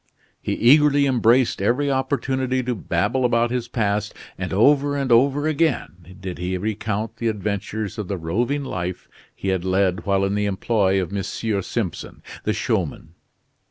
[0.41, 6.17] He eagerly embraced every opportunity to babble about his past, and over and over again
[6.19, 10.47] did he recount the adventures of the roving life he had led while in the
[10.47, 11.21] employ of M.
[11.21, 13.13] Simpson, the showman.